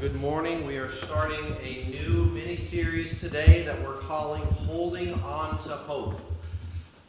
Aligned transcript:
good 0.00 0.14
morning. 0.14 0.66
We 0.66 0.78
are 0.78 0.90
starting 0.90 1.54
a 1.62 1.84
new 1.90 2.24
mini 2.32 2.56
series 2.56 3.20
today 3.20 3.64
that 3.64 3.86
we're 3.86 3.98
calling 3.98 4.40
Holding 4.40 5.12
On 5.22 5.58
to 5.64 5.68
Hope. 5.68 6.18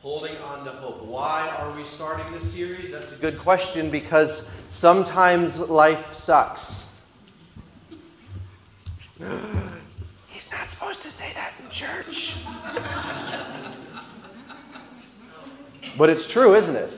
Holding 0.01 0.35
On 0.40 0.66
to 0.66 0.71
Hope. 0.71 1.01
Why 1.06 1.48
are 1.58 1.72
we 1.72 1.85
starting 1.85 2.30
this 2.33 2.51
series? 2.51 2.92
That's 2.92 3.14
a 3.14 3.16
good 3.16 3.40
question 3.40 3.90
because 3.90 4.46
sometimes 4.67 5.62
life 5.62 6.12
sucks. 6.12 6.90
He's 10.27 10.51
not 10.51 10.67
supposed 10.67 11.01
to 11.03 11.11
say 11.11 11.31
that 11.33 11.53
in 11.63 11.69
church. 11.69 12.35
but 15.97 16.09
it's 16.09 16.27
true, 16.27 16.55
isn't 16.55 16.75
it? 16.75 16.91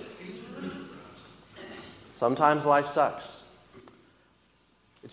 Sometimes 2.14 2.66
life 2.66 2.88
sucks. 2.88 3.43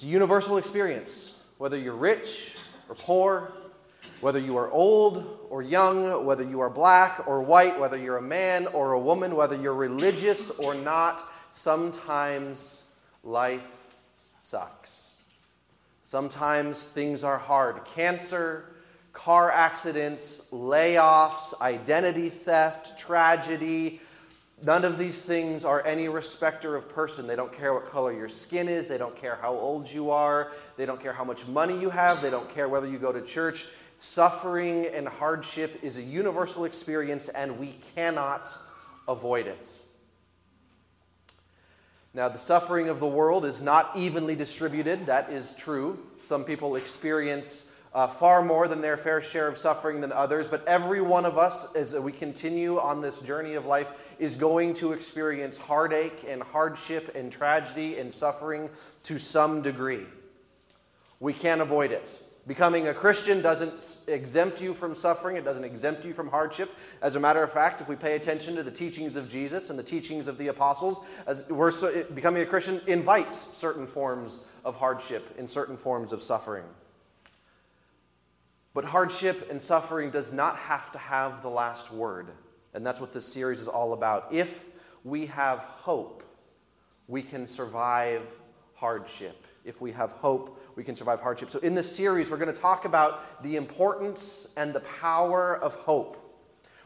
It's 0.01 0.07
a 0.07 0.09
universal 0.09 0.57
experience, 0.57 1.35
whether 1.59 1.77
you're 1.77 1.95
rich 1.95 2.57
or 2.89 2.95
poor, 2.95 3.53
whether 4.23 4.39
you 4.39 4.57
are 4.57 4.71
old 4.71 5.47
or 5.51 5.61
young, 5.61 6.25
whether 6.25 6.43
you 6.43 6.61
are 6.61 6.71
black 6.71 7.29
or 7.29 7.43
white, 7.43 7.79
whether 7.79 7.99
you're 7.99 8.17
a 8.17 8.23
man 8.23 8.67
or 8.69 8.93
a 8.93 8.99
woman, 8.99 9.37
whether 9.37 9.55
you're 9.57 9.75
religious 9.75 10.49
or 10.53 10.75
not, 10.75 11.31
sometimes 11.51 12.85
life 13.25 13.99
sucks. 14.41 15.17
Sometimes 16.01 16.85
things 16.85 17.23
are 17.23 17.37
hard. 17.37 17.85
Cancer, 17.85 18.77
car 19.13 19.51
accidents, 19.53 20.41
layoffs, 20.51 21.53
identity 21.61 22.31
theft, 22.31 22.99
tragedy, 22.99 24.01
None 24.63 24.85
of 24.85 24.99
these 24.99 25.23
things 25.23 25.65
are 25.65 25.85
any 25.87 26.09
respecter 26.09 26.77
of 26.77 26.89
person. 26.89 27.27
They 27.27 27.37
don't 27.37 27.53
care 27.53 27.73
what 27.73 27.91
color 27.91 28.13
your 28.13 28.29
skin 28.29 28.69
is. 28.69 28.87
They 28.87 28.99
don't 28.99 29.17
care 29.17 29.39
how 29.41 29.55
old 29.55 29.91
you 29.91 30.11
are. 30.11 30.53
They 30.77 30.85
don't 30.85 31.01
care 31.01 31.15
how 31.15 31.25
much 31.25 31.47
money 31.47 31.81
you 31.81 31.89
have. 31.89 32.21
They 32.21 32.29
don't 32.29 32.49
care 32.51 32.69
whether 32.69 32.87
you 32.87 32.99
go 32.99 33.11
to 33.11 33.23
church. 33.23 33.67
Suffering 34.01 34.87
and 34.87 35.09
hardship 35.09 35.81
is 35.83 35.97
a 35.97 36.03
universal 36.03 36.67
experience, 36.67 37.29
and 37.29 37.59
we 37.59 37.77
cannot 37.95 38.51
avoid 39.09 39.47
it. 39.47 39.81
Now, 42.13 42.29
the 42.29 42.39
suffering 42.39 42.89
of 42.89 43.01
the 43.01 43.07
world 43.07 43.45
is 43.45 43.63
not 43.63 43.97
evenly 43.97 44.35
distributed. 44.35 45.07
That 45.07 45.31
is 45.31 45.55
true. 45.55 45.99
Some 46.23 46.45
people 46.45 46.77
experience 46.77 47.65
uh, 47.93 48.07
far 48.07 48.43
more 48.43 48.69
than 48.69 48.81
their 48.81 48.97
fair 48.97 49.21
share 49.21 49.49
of 49.49 49.59
suffering 49.59 50.01
than 50.01 50.13
others. 50.13 50.49
But 50.49 50.67
every 50.67 51.01
one 51.01 51.25
of 51.25 51.39
us, 51.39 51.67
as 51.75 51.95
we 51.95 52.13
continue 52.13 52.79
on 52.79 53.01
this 53.01 53.21
journey 53.21 53.55
of 53.55 53.67
life, 53.67 53.89
is 54.19 54.37
going 54.37 54.75
to 54.75 54.93
experience 54.93 55.59
heartache 55.59 56.25
and 56.29 56.43
hardship 56.43 57.15
and 57.15 57.33
tragedy 57.33 57.99
and 57.99 58.13
suffering 58.13 58.71
to 59.05 59.19
some 59.19 59.63
degree. 59.63 60.07
We 61.19 61.33
can't 61.33 61.61
avoid 61.61 61.93
it. 61.93 62.19
Becoming 62.47 62.89
a 62.89 62.95
Christian 62.95 63.43
doesn't 63.43 64.01
exempt 64.09 64.63
you 64.63 64.73
from 64.73 64.95
suffering, 64.95 65.37
it 65.37 65.45
doesn't 65.45 65.63
exempt 65.63 66.05
you 66.05 66.13
from 66.15 66.29
hardship. 66.29 66.71
As 67.03 67.15
a 67.15 67.21
matter 67.21 67.43
of 67.43 67.53
fact, 67.53 67.81
if 67.81 67.89
we 67.89 67.97
pay 67.97 68.17
attention 68.17 68.57
to 68.57 68.63
the 68.63 68.71
teachings 68.71 69.17
of 69.17 69.29
Jesus 69.29 69.69
and 69.69 69.79
the 69.79 69.85
teachings 69.85 70.27
of 70.27 70.39
the 70.39 70.49
apostles, 70.49 71.01
as 71.27 71.47
we're 71.49 71.71
so, 71.71 72.03
becoming 72.15 72.43
a 72.43 72.47
Christian 72.47 72.81
invites 72.87 73.57
certain 73.57 73.87
forms 73.87 74.41
of 74.65 74.75
hardship 74.75 75.35
and 75.39 75.49
certain 75.49 75.77
forms 75.77 76.13
of 76.13 76.23
suffering. 76.23 76.65
But 78.73 78.85
hardship 78.85 79.51
and 79.51 79.61
suffering 79.61 80.11
does 80.11 80.33
not 80.33 80.57
have 80.57 80.93
to 80.93 80.99
have 80.99 81.43
the 81.43 81.49
last 81.49 81.93
word. 81.93 82.29
And 82.73 82.87
that's 82.87 83.01
what 83.01 83.13
this 83.13 83.27
series 83.27 83.61
is 83.61 83.69
all 83.69 83.93
about. 83.93 84.29
If 84.33 84.67
we 85.03 85.27
have 85.27 85.61
hope, 85.61 86.23
we 87.09 87.23
can 87.23 87.47
survive 87.47 88.23
hardship. 88.75 89.47
If 89.65 89.81
we 89.81 89.93
have 89.93 90.13
hope, 90.13 90.61
we 90.77 90.85
can 90.85 90.95
survive 90.95 91.21
hardship. 91.21 91.51
So, 91.51 91.59
in 91.59 91.75
this 91.75 91.95
series, 91.95 92.31
we're 92.31 92.39
going 92.39 92.53
to 92.53 92.61
talk 92.61 92.85
about 92.85 93.43
the 93.43 93.57
importance 93.57 94.49
and 94.57 94.73
the 94.73 94.81
power 94.81 95.57
of 95.57 95.75
hope. 95.75 96.17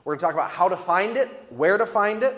We're 0.05 0.15
going 0.15 0.21
to 0.21 0.25
talk 0.25 0.35
about 0.35 0.51
how 0.51 0.69
to 0.69 0.77
find 0.77 1.17
it, 1.17 1.29
where 1.51 1.79
to 1.79 1.87
find 1.87 2.23
it, 2.25 2.35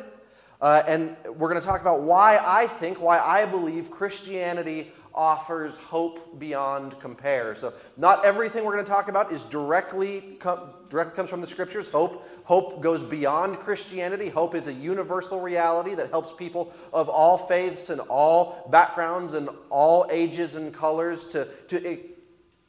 uh, 0.60 0.82
and 0.87 1.16
we're 1.25 1.48
going 1.48 1.60
to 1.60 1.66
talk 1.66 1.81
about 1.81 2.03
why 2.03 2.38
I 2.44 2.66
think, 2.66 3.00
why 3.00 3.19
I 3.19 3.47
believe 3.47 3.91
Christianity 3.91 4.92
offers 5.16 5.78
hope 5.78 6.38
beyond 6.38 6.99
compare. 7.00 7.54
So, 7.54 7.72
not 7.97 8.25
everything 8.25 8.65
we're 8.65 8.75
going 8.75 8.84
to 8.84 8.91
talk 8.91 9.09
about 9.09 9.32
is 9.32 9.44
directly 9.44 10.37
com- 10.38 10.71
direct 10.91 11.16
comes 11.16 11.31
from 11.31 11.41
the 11.41 11.47
scriptures. 11.47 11.88
Hope 11.88 12.28
hope 12.44 12.82
goes 12.82 13.03
beyond 13.03 13.59
Christianity. 13.59 14.28
Hope 14.28 14.54
is 14.54 14.66
a 14.66 14.72
universal 14.72 15.41
reality 15.41 15.94
that 15.94 16.10
helps 16.10 16.32
people 16.32 16.72
of 16.93 17.09
all 17.09 17.38
faiths 17.38 17.88
and 17.91 18.00
all 18.03 18.69
backgrounds 18.71 19.32
and 19.32 19.49
all 19.71 20.06
ages 20.10 20.56
and 20.56 20.72
colors 20.72 21.27
to 21.28 21.47
to 21.69 21.87
eh, 21.87 21.97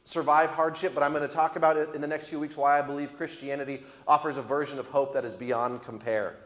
survive 0.04 0.50
hardship. 0.50 0.94
But 0.94 1.02
I'm 1.02 1.12
going 1.12 1.28
to 1.28 1.34
talk 1.34 1.56
about 1.56 1.76
it 1.76 1.94
in 1.94 2.00
the 2.00 2.08
next 2.08 2.28
few 2.28 2.40
weeks 2.40 2.56
why 2.56 2.78
I 2.78 2.82
believe 2.82 3.16
Christianity 3.16 3.82
offers 4.06 4.38
a 4.38 4.42
version 4.42 4.78
of 4.78 4.86
hope 4.88 5.12
that 5.14 5.24
is 5.24 5.34
beyond 5.34 5.82
compare. 5.82 6.36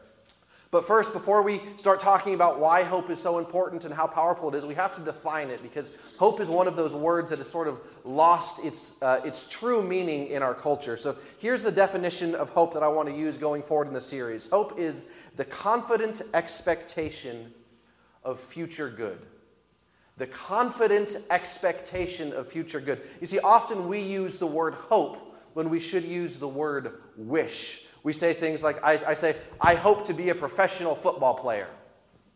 But 0.73 0.87
first, 0.87 1.13
before 1.13 1.43
we 1.43 1.61
start 1.77 2.01
talking 2.01 2.33
about 2.33 2.59
why 2.59 2.83
hope 2.83 3.11
is 3.11 3.21
so 3.21 3.39
important 3.39 3.85
and 3.85 3.93
how 3.93 4.07
powerful 4.07 4.49
it 4.49 4.55
is, 4.55 4.65
we 4.65 4.75
have 4.75 4.95
to 4.95 5.03
define 5.03 5.51
it 5.51 5.63
because 5.63 5.93
hope 6.17 6.41
is 6.41 6.49
one 6.49 6.67
of 6.67 6.77
those 6.77 6.95
words 6.95 7.29
that 7.29 7.41
has 7.41 7.47
sort 7.47 7.69
of 7.69 7.79
lost 8.05 8.59
its, 8.65 8.95
uh, 9.03 9.21
its 9.23 9.47
true 9.51 9.83
meaning 9.83 10.29
in 10.29 10.43
our 10.43 10.55
culture. 10.55 10.97
So 10.97 11.15
here's 11.37 11.63
the 11.63 11.71
definition 11.71 12.35
of 12.35 12.49
hope 12.49 12.73
that 12.73 12.83
I 12.83 12.89
want 12.89 13.07
to 13.11 13.15
use 13.15 13.37
going 13.37 13.63
forward 13.63 13.87
in 13.87 13.93
the 13.93 14.01
series 14.01 14.47
Hope 14.47 14.79
is 14.79 15.05
the 15.37 15.45
confident 15.45 16.23
expectation 16.33 17.53
of 18.25 18.41
future 18.41 18.89
good. 18.89 19.19
The 20.17 20.29
confident 20.29 21.19
expectation 21.31 22.33
of 22.33 22.49
future 22.49 22.81
good. 22.81 23.03
You 23.21 23.27
see, 23.27 23.41
often 23.41 23.89
we 23.89 24.01
use 24.01 24.39
the 24.39 24.47
word 24.47 24.73
hope 24.73 25.37
when 25.53 25.69
we 25.69 25.79
should 25.79 26.05
use 26.05 26.39
the 26.39 26.49
word 26.49 26.95
wish 27.19 27.83
we 28.03 28.13
say 28.13 28.35
things 28.35 28.63
like, 28.63 28.83
I, 28.83 29.01
I 29.07 29.15
say, 29.15 29.37
I 29.61 29.75
hope 29.75 30.07
to 30.07 30.15
be 30.15 30.31
a 30.31 30.35
professional 30.35 30.95
football 30.95 31.35
player. 31.35 31.69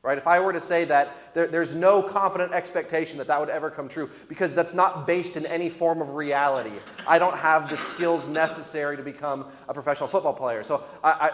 Right? 0.03 0.19
If 0.19 0.28
I 0.28 0.38
were 0.38 0.53
to 0.53 0.60
say 0.60 0.84
that, 0.84 1.34
there, 1.34 1.49
there's 1.49 1.75
no 1.75 2.00
confident 2.00 2.53
expectation 2.53 3.19
that 3.19 3.27
that 3.27 3.41
would 3.41 3.49
ever 3.49 3.71
come 3.71 3.88
true 3.88 4.09
because 4.28 4.54
that's 4.54 4.72
not 4.72 5.04
based 5.04 5.37
in 5.37 5.44
any 5.47 5.69
form 5.69 6.00
of 6.00 6.10
reality. 6.10 6.71
I 7.09 7.19
don't 7.19 7.37
have 7.37 7.69
the 7.69 7.77
skills 7.77 8.28
necessary 8.28 8.97
to 8.97 9.03
become 9.03 9.47
a 9.69 9.75
professional 9.75 10.09
football 10.09 10.34
player. 10.34 10.62
So 10.62 10.84
I, 11.03 11.10
I 11.10 11.32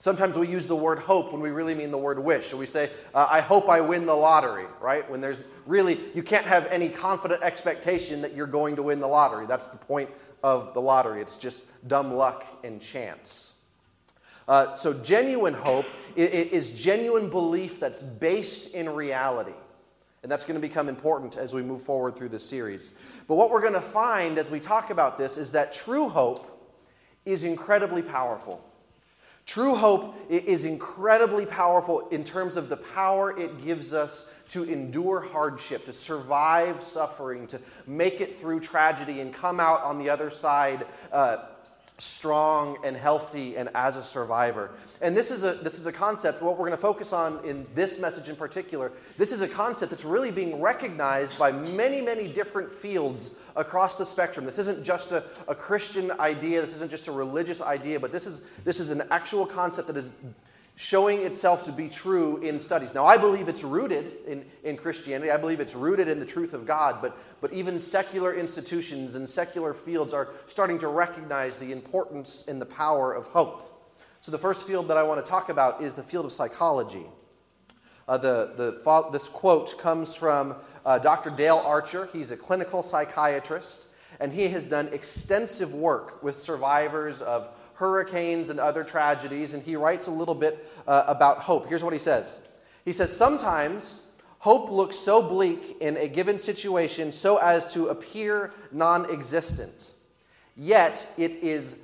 Sometimes 0.00 0.38
we 0.38 0.46
use 0.46 0.68
the 0.68 0.76
word 0.76 1.00
hope 1.00 1.32
when 1.32 1.42
we 1.42 1.50
really 1.50 1.74
mean 1.74 1.90
the 1.90 1.98
word 1.98 2.20
wish. 2.20 2.46
So 2.46 2.56
we 2.56 2.66
say, 2.66 2.92
uh, 3.14 3.26
I 3.28 3.40
hope 3.40 3.68
I 3.68 3.80
win 3.80 4.06
the 4.06 4.14
lottery, 4.14 4.66
right? 4.80 5.08
When 5.10 5.20
there's 5.20 5.40
really, 5.66 5.98
you 6.14 6.22
can't 6.22 6.46
have 6.46 6.66
any 6.66 6.88
confident 6.88 7.42
expectation 7.42 8.22
that 8.22 8.34
you're 8.34 8.46
going 8.46 8.76
to 8.76 8.82
win 8.84 9.00
the 9.00 9.08
lottery. 9.08 9.46
That's 9.46 9.66
the 9.66 9.76
point 9.76 10.08
of 10.44 10.72
the 10.72 10.80
lottery. 10.80 11.20
It's 11.20 11.36
just 11.36 11.66
dumb 11.88 12.14
luck 12.14 12.46
and 12.62 12.80
chance. 12.80 13.54
Uh, 14.46 14.76
so, 14.76 14.94
genuine 14.94 15.52
hope 15.52 15.84
is 16.16 16.70
genuine 16.70 17.28
belief 17.28 17.80
that's 17.80 18.00
based 18.00 18.70
in 18.70 18.88
reality. 18.88 19.52
And 20.22 20.32
that's 20.32 20.44
going 20.44 20.54
to 20.54 20.66
become 20.66 20.88
important 20.88 21.36
as 21.36 21.54
we 21.54 21.62
move 21.62 21.82
forward 21.82 22.16
through 22.16 22.30
this 22.30 22.48
series. 22.48 22.92
But 23.26 23.34
what 23.34 23.50
we're 23.50 23.60
going 23.60 23.74
to 23.74 23.80
find 23.80 24.38
as 24.38 24.50
we 24.50 24.58
talk 24.58 24.90
about 24.90 25.18
this 25.18 25.36
is 25.36 25.52
that 25.52 25.72
true 25.72 26.08
hope 26.08 26.54
is 27.24 27.44
incredibly 27.44 28.02
powerful. 28.02 28.64
True 29.48 29.74
hope 29.74 30.14
is 30.28 30.66
incredibly 30.66 31.46
powerful 31.46 32.06
in 32.10 32.22
terms 32.22 32.58
of 32.58 32.68
the 32.68 32.76
power 32.76 33.34
it 33.38 33.64
gives 33.64 33.94
us 33.94 34.26
to 34.50 34.64
endure 34.64 35.20
hardship, 35.20 35.86
to 35.86 35.92
survive 35.92 36.82
suffering, 36.82 37.46
to 37.46 37.58
make 37.86 38.20
it 38.20 38.38
through 38.38 38.60
tragedy 38.60 39.22
and 39.22 39.32
come 39.32 39.58
out 39.58 39.82
on 39.82 39.98
the 39.98 40.10
other 40.10 40.28
side 40.28 40.86
uh, 41.12 41.46
strong 41.98 42.78
and 42.84 42.96
healthy 42.96 43.56
and 43.56 43.68
as 43.74 43.96
a 43.96 44.02
survivor. 44.02 44.70
And 45.00 45.16
this 45.16 45.30
is 45.30 45.44
a, 45.44 45.54
this 45.54 45.78
is 45.78 45.86
a 45.86 45.92
concept, 45.92 46.42
what 46.42 46.52
we're 46.52 46.66
going 46.66 46.70
to 46.70 46.76
focus 46.76 47.12
on 47.12 47.44
in 47.44 47.66
this 47.74 47.98
message 47.98 48.28
in 48.28 48.36
particular, 48.36 48.92
this 49.16 49.32
is 49.32 49.40
a 49.40 49.48
concept 49.48 49.90
that's 49.90 50.04
really 50.04 50.30
being 50.30 50.60
recognized 50.60 51.36
by 51.38 51.50
many, 51.50 52.00
many 52.00 52.28
different 52.28 52.70
fields 52.70 53.32
across 53.56 53.96
the 53.96 54.04
spectrum. 54.04 54.46
This 54.46 54.58
isn't 54.58 54.84
just 54.84 55.10
a, 55.12 55.24
a 55.48 55.54
Christian 55.54 56.12
idea, 56.12 56.60
this 56.60 56.74
isn't 56.74 56.90
just 56.90 57.08
a 57.08 57.12
religious 57.12 57.60
idea, 57.60 57.98
but 57.98 58.12
this 58.12 58.26
is, 58.26 58.42
this 58.64 58.78
is 58.78 58.90
an 58.90 59.02
actual 59.10 59.44
concept 59.44 59.88
that 59.88 59.96
is 59.96 60.06
showing 60.78 61.22
itself 61.22 61.64
to 61.64 61.72
be 61.72 61.88
true 61.88 62.36
in 62.36 62.60
studies. 62.60 62.94
Now, 62.94 63.04
I 63.04 63.16
believe 63.16 63.48
it's 63.48 63.64
rooted 63.64 64.12
in, 64.28 64.44
in 64.62 64.76
Christianity. 64.76 65.28
I 65.28 65.36
believe 65.36 65.58
it's 65.58 65.74
rooted 65.74 66.06
in 66.06 66.20
the 66.20 66.24
truth 66.24 66.54
of 66.54 66.66
God, 66.66 67.02
but, 67.02 67.18
but 67.40 67.52
even 67.52 67.80
secular 67.80 68.32
institutions 68.32 69.16
and 69.16 69.28
secular 69.28 69.74
fields 69.74 70.14
are 70.14 70.28
starting 70.46 70.78
to 70.78 70.86
recognize 70.86 71.56
the 71.56 71.72
importance 71.72 72.44
and 72.46 72.62
the 72.62 72.66
power 72.66 73.12
of 73.12 73.26
hope. 73.26 73.92
So, 74.20 74.30
the 74.30 74.38
first 74.38 74.68
field 74.68 74.86
that 74.86 74.96
I 74.96 75.02
want 75.02 75.22
to 75.22 75.28
talk 75.28 75.48
about 75.48 75.82
is 75.82 75.94
the 75.94 76.04
field 76.04 76.26
of 76.26 76.30
psychology. 76.30 77.06
Uh, 78.06 78.16
the, 78.16 78.52
the, 78.56 79.10
this 79.10 79.28
quote 79.28 79.76
comes 79.78 80.14
from 80.14 80.54
uh, 80.86 81.00
Dr. 81.00 81.30
Dale 81.30 81.60
Archer. 81.66 82.08
He's 82.12 82.30
a 82.30 82.36
clinical 82.36 82.84
psychiatrist, 82.84 83.88
and 84.20 84.32
he 84.32 84.46
has 84.50 84.64
done 84.64 84.86
extensive 84.92 85.74
work 85.74 86.22
with 86.22 86.40
survivors 86.40 87.20
of 87.20 87.48
hurricanes 87.78 88.50
and 88.50 88.60
other 88.60 88.84
tragedies, 88.84 89.54
and 89.54 89.62
he 89.62 89.76
writes 89.76 90.06
a 90.06 90.10
little 90.10 90.34
bit 90.34 90.66
uh, 90.86 91.04
about 91.06 91.38
hope. 91.38 91.68
Here's 91.68 91.82
what 91.82 91.92
he 91.92 91.98
says 91.98 92.40
He 92.84 92.92
says, 92.92 93.16
Sometimes 93.16 94.02
Hope 94.40 94.70
looks 94.70 94.96
so 94.96 95.20
bleak 95.20 95.78
in 95.80 95.96
a 95.96 96.06
given 96.06 96.38
situation 96.38 97.10
so 97.10 97.38
as 97.38 97.72
to 97.72 97.88
appear 97.88 98.52
non 98.70 99.10
existent. 99.10 99.94
Yet 100.56 101.06
it 101.16 101.32
is 101.42 101.76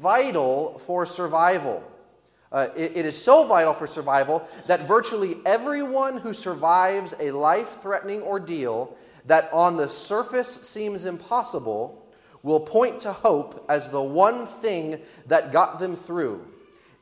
vital 0.00 0.78
for 0.78 1.04
survival. 1.04 1.82
Uh, 2.50 2.68
it, 2.74 2.96
it 2.96 3.06
is 3.06 3.20
so 3.20 3.46
vital 3.46 3.74
for 3.74 3.86
survival 3.86 4.48
that 4.68 4.88
virtually 4.88 5.36
everyone 5.44 6.16
who 6.16 6.32
survives 6.32 7.14
a 7.20 7.30
life 7.30 7.82
threatening 7.82 8.22
ordeal 8.22 8.96
that 9.26 9.50
on 9.52 9.76
the 9.76 9.88
surface 9.88 10.58
seems 10.62 11.04
impossible 11.04 11.97
will 12.42 12.60
point 12.60 13.00
to 13.00 13.12
hope 13.12 13.64
as 13.68 13.90
the 13.90 14.02
one 14.02 14.46
thing 14.46 15.00
that 15.26 15.52
got 15.52 15.78
them 15.78 15.96
through. 15.96 16.46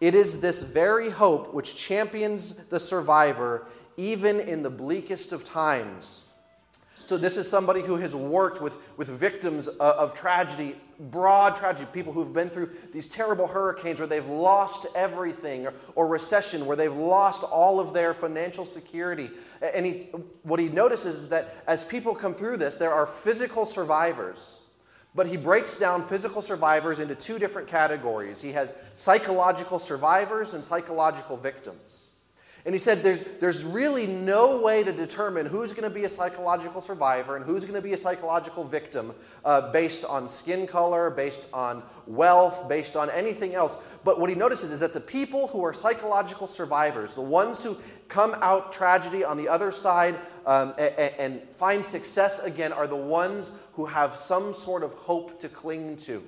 It 0.00 0.14
is 0.14 0.40
this 0.40 0.62
very 0.62 1.10
hope 1.10 1.54
which 1.54 1.74
champions 1.74 2.54
the 2.68 2.80
survivor 2.80 3.66
even 3.96 4.40
in 4.40 4.62
the 4.62 4.70
bleakest 4.70 5.32
of 5.32 5.42
times. 5.44 6.22
So, 7.06 7.16
this 7.16 7.36
is 7.36 7.48
somebody 7.48 7.82
who 7.82 7.96
has 7.96 8.16
worked 8.16 8.60
with, 8.60 8.76
with 8.96 9.06
victims 9.08 9.68
of, 9.68 9.78
of 9.78 10.12
tragedy, 10.12 10.74
broad 10.98 11.54
tragedy, 11.54 11.86
people 11.92 12.12
who've 12.12 12.32
been 12.32 12.50
through 12.50 12.70
these 12.92 13.06
terrible 13.06 13.46
hurricanes 13.46 14.00
where 14.00 14.08
they've 14.08 14.26
lost 14.26 14.86
everything, 14.96 15.68
or, 15.68 15.74
or 15.94 16.08
recession 16.08 16.66
where 16.66 16.76
they've 16.76 16.96
lost 16.96 17.44
all 17.44 17.78
of 17.78 17.94
their 17.94 18.12
financial 18.12 18.64
security. 18.64 19.30
And 19.62 19.86
he, 19.86 20.08
what 20.42 20.58
he 20.58 20.68
notices 20.68 21.14
is 21.16 21.28
that 21.28 21.54
as 21.68 21.84
people 21.84 22.12
come 22.12 22.34
through 22.34 22.56
this, 22.56 22.74
there 22.74 22.92
are 22.92 23.06
physical 23.06 23.66
survivors. 23.66 24.62
But 25.16 25.26
he 25.26 25.38
breaks 25.38 25.78
down 25.78 26.06
physical 26.06 26.42
survivors 26.42 26.98
into 26.98 27.14
two 27.14 27.38
different 27.38 27.68
categories. 27.68 28.42
He 28.42 28.52
has 28.52 28.74
psychological 28.96 29.78
survivors 29.78 30.52
and 30.52 30.62
psychological 30.62 31.38
victims. 31.38 32.05
And 32.66 32.74
he 32.74 32.80
said 32.80 33.04
there's, 33.04 33.22
there's 33.38 33.62
really 33.62 34.08
no 34.08 34.60
way 34.60 34.82
to 34.82 34.92
determine 34.92 35.46
who's 35.46 35.72
going 35.72 35.88
to 35.88 35.94
be 35.94 36.02
a 36.02 36.08
psychological 36.08 36.80
survivor 36.80 37.36
and 37.36 37.44
who's 37.44 37.62
going 37.62 37.76
to 37.76 37.80
be 37.80 37.92
a 37.92 37.96
psychological 37.96 38.64
victim 38.64 39.14
uh, 39.44 39.70
based 39.70 40.04
on 40.04 40.28
skin 40.28 40.66
color, 40.66 41.08
based 41.08 41.42
on 41.52 41.84
wealth, 42.08 42.68
based 42.68 42.96
on 42.96 43.08
anything 43.10 43.54
else. 43.54 43.78
But 44.02 44.18
what 44.18 44.30
he 44.30 44.34
notices 44.34 44.72
is 44.72 44.80
that 44.80 44.92
the 44.92 45.00
people 45.00 45.46
who 45.46 45.64
are 45.64 45.72
psychological 45.72 46.48
survivors, 46.48 47.14
the 47.14 47.20
ones 47.20 47.62
who 47.62 47.76
come 48.08 48.34
out 48.40 48.72
tragedy 48.72 49.22
on 49.22 49.36
the 49.36 49.46
other 49.46 49.70
side 49.70 50.16
um, 50.44 50.74
and, 50.76 51.14
and 51.18 51.48
find 51.50 51.84
success 51.84 52.40
again, 52.40 52.72
are 52.72 52.88
the 52.88 52.96
ones 52.96 53.52
who 53.74 53.86
have 53.86 54.16
some 54.16 54.52
sort 54.52 54.82
of 54.82 54.92
hope 54.92 55.38
to 55.38 55.48
cling 55.48 55.96
to. 55.98 56.20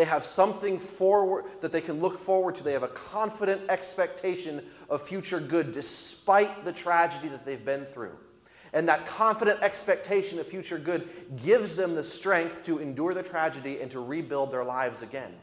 They 0.00 0.06
have 0.06 0.24
something 0.24 0.78
forward 0.78 1.44
that 1.60 1.72
they 1.72 1.82
can 1.82 2.00
look 2.00 2.18
forward 2.18 2.54
to. 2.54 2.62
They 2.64 2.72
have 2.72 2.82
a 2.82 2.88
confident 2.88 3.60
expectation 3.68 4.64
of 4.88 5.02
future 5.02 5.40
good 5.40 5.72
despite 5.72 6.64
the 6.64 6.72
tragedy 6.72 7.28
that 7.28 7.44
they've 7.44 7.62
been 7.62 7.84
through. 7.84 8.16
And 8.72 8.88
that 8.88 9.06
confident 9.06 9.60
expectation 9.60 10.38
of 10.38 10.46
future 10.46 10.78
good 10.78 11.06
gives 11.44 11.76
them 11.76 11.94
the 11.94 12.02
strength 12.02 12.62
to 12.62 12.78
endure 12.78 13.12
the 13.12 13.22
tragedy 13.22 13.82
and 13.82 13.90
to 13.90 14.00
rebuild 14.00 14.50
their 14.50 14.64
lives 14.64 15.02
again. 15.02 15.34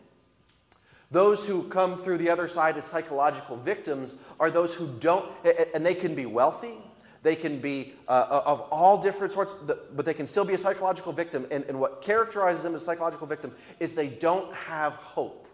Those 1.12 1.46
who 1.46 1.68
come 1.68 1.96
through 1.96 2.18
the 2.18 2.32
other 2.32 2.48
side 2.48 2.78
as 2.78 2.86
psychological 2.86 3.58
victims 3.58 4.16
are 4.40 4.50
those 4.50 4.74
who 4.74 4.88
don't, 4.88 5.30
and 5.76 5.86
they 5.86 5.94
can 5.94 6.16
be 6.16 6.26
wealthy, 6.26 6.80
they 7.24 7.36
can 7.36 7.60
be 7.60 7.94
uh, 8.08 8.42
of 8.46 8.62
all 8.72 9.02
different 9.02 9.34
sorts, 9.34 9.56
but 9.96 10.06
they 10.06 10.14
can 10.14 10.28
still 10.28 10.46
be 10.46 10.54
a 10.54 10.58
psychological 10.58 11.12
victim. 11.12 11.46
And, 11.52 11.64
and 11.66 11.80
what 11.80 12.02
characterizes 12.02 12.64
them 12.64 12.76
as 12.76 12.82
a 12.82 12.86
psychological 12.86 13.28
victim 13.28 13.54
is 13.80 13.94
they 13.94 14.08
don't 14.08 14.54
have 14.54 14.94
hope. 14.96 15.48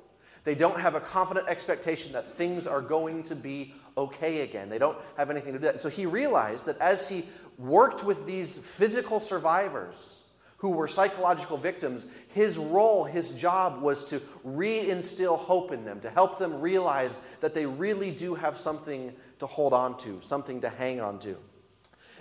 They 0.43 0.55
don't 0.55 0.79
have 0.79 0.95
a 0.95 0.99
confident 0.99 1.47
expectation 1.47 2.11
that 2.13 2.27
things 2.27 2.67
are 2.67 2.81
going 2.81 3.23
to 3.23 3.35
be 3.35 3.73
okay 3.97 4.41
again. 4.41 4.69
They 4.69 4.77
don't 4.77 4.97
have 5.15 5.29
anything 5.29 5.53
to 5.53 5.59
do 5.59 5.65
that. 5.65 5.75
And 5.75 5.81
so 5.81 5.89
he 5.89 6.05
realized 6.05 6.65
that 6.65 6.77
as 6.79 7.07
he 7.07 7.25
worked 7.57 8.03
with 8.03 8.25
these 8.25 8.57
physical 8.57 9.19
survivors 9.19 10.23
who 10.57 10.71
were 10.71 10.87
psychological 10.87 11.57
victims, 11.57 12.07
his 12.29 12.57
role, 12.57 13.03
his 13.03 13.31
job 13.31 13.81
was 13.81 14.03
to 14.05 14.21
reinstill 14.45 15.37
hope 15.37 15.71
in 15.71 15.85
them, 15.85 15.99
to 16.01 16.09
help 16.09 16.39
them 16.39 16.61
realize 16.61 17.21
that 17.41 17.53
they 17.53 17.65
really 17.65 18.11
do 18.11 18.33
have 18.33 18.57
something 18.57 19.13
to 19.39 19.45
hold 19.45 19.73
on 19.73 19.97
to, 19.97 20.19
something 20.21 20.61
to 20.61 20.69
hang 20.69 21.01
on 21.01 21.19
to. 21.19 21.37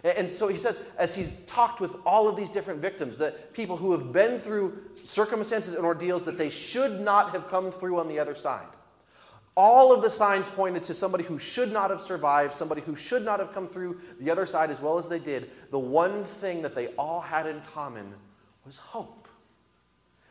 And 0.05 0.29
so 0.29 0.49
he 0.49 0.57
says, 0.57 0.79
as 0.99 1.15
he's 1.15 1.37
talked 1.47 1.81
with 1.81 1.95
all 2.05 2.29
of 2.29 2.37
these 2.37 2.51
different 2.51 2.81
victims, 2.81 3.19
that 3.19 3.53
people 3.53 3.77
who 3.77 3.93
have 3.93 4.13
been 4.13 4.39
through 4.39 4.83
circumstances 5.05 5.75
and 5.75 5.85
ordeals 5.85 6.25
that 6.25 6.37
they 6.37 6.51
should 6.51 7.01
not 7.01 7.31
have 7.31 7.49
come 7.49 7.71
through 7.71 8.01
on 8.01 8.09
the 8.09 8.19
other 8.19 8.35
side. 8.35 8.67
All 9.57 9.93
of 9.93 10.03
the 10.03 10.11
signs 10.11 10.49
pointed 10.49 10.83
to 10.85 10.95
somebody 10.95 11.25
who 11.25 11.39
should 11.39 11.71
not 11.71 11.91
have 11.91 12.01
survived, 12.01 12.55
somebody 12.55 12.81
who 12.81 12.97
should 12.97 13.25
not 13.25 13.39
have 13.39 13.53
come 13.53 13.69
through 13.69 14.01
the 14.19 14.31
other 14.31 14.47
side 14.47 14.71
as 14.71 14.81
well 14.81 14.99
as 14.99 15.09
they 15.09 15.19
did. 15.19 15.51
The 15.71 15.79
one 15.79 16.25
thing 16.25 16.63
that 16.63 16.75
they 16.75 16.89
all 16.99 17.21
had 17.21 17.47
in 17.47 17.61
common 17.61 18.15
was 18.65 18.79
hope. 18.79 19.29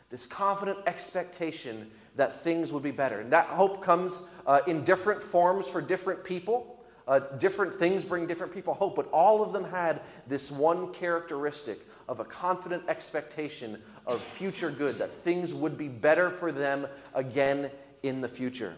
This 0.10 0.26
confident 0.26 0.80
expectation 0.88 1.90
that 2.16 2.44
things 2.44 2.74
would 2.74 2.84
be 2.84 2.92
better. 2.92 3.22
And 3.22 3.32
that 3.32 3.46
hope 3.46 3.82
comes 3.82 4.24
uh, 4.46 4.62
in 4.68 4.84
different 4.84 5.22
forms 5.22 5.70
for 5.70 5.82
different 5.82 6.24
people. 6.24 6.81
Uh, 7.12 7.20
different 7.40 7.74
things 7.74 8.06
bring 8.06 8.26
different 8.26 8.54
people 8.54 8.74
hope, 8.74 8.96
but 8.96 9.06
all 9.12 9.44
of 9.44 9.52
them 9.52 9.66
had 9.66 10.00
this 10.28 10.50
one 10.50 10.94
characteristic 10.94 11.86
of 12.08 12.22
a 12.22 12.24
confident 12.24 12.82
expectation 12.88 13.78
of 14.08 14.22
future 14.22 14.72
good, 14.72 14.98
that 14.98 15.14
things 15.14 15.54
would 15.54 15.78
be 15.78 15.90
better 15.90 16.30
for 16.30 16.54
them 16.54 16.88
again 17.14 17.70
in 18.04 18.22
the 18.22 18.28
future. 18.30 18.76